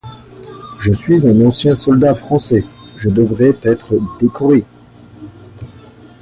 Je 0.79 0.91
suis 0.93 1.27
un 1.27 1.45
ancien 1.45 1.75
soldat 1.75 2.15
français, 2.15 2.65
je 2.97 3.07
devrais 3.07 3.55
être 3.63 3.99
décoré! 4.19 4.63